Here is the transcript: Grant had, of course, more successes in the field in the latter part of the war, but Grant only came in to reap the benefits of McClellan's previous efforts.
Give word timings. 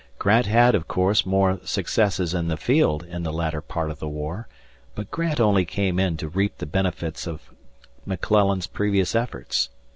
Grant 0.17 0.47
had, 0.47 0.73
of 0.73 0.87
course, 0.87 1.27
more 1.27 1.59
successes 1.63 2.33
in 2.33 2.47
the 2.47 2.57
field 2.57 3.03
in 3.03 3.21
the 3.21 3.31
latter 3.31 3.61
part 3.61 3.91
of 3.91 3.99
the 3.99 4.07
war, 4.09 4.47
but 4.95 5.11
Grant 5.11 5.39
only 5.39 5.63
came 5.63 5.99
in 5.99 6.17
to 6.17 6.27
reap 6.27 6.57
the 6.57 6.65
benefits 6.65 7.27
of 7.27 7.53
McClellan's 8.07 8.65
previous 8.65 9.13
efforts. 9.13 9.69